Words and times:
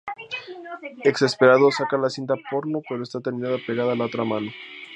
Exasperado, 1.11 1.67
saca 1.77 1.95
la 2.03 2.09
cinta 2.15 2.33
porno, 2.49 2.79
pero 2.89 3.01
esta 3.03 3.21
termina 3.25 3.63
pegada 3.67 3.93
a 3.93 3.95
la 3.95 4.05
otra 4.05 4.23
mano. 4.23 4.49